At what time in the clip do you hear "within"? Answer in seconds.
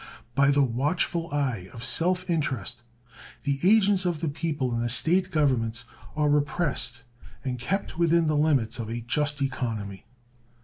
7.99-8.25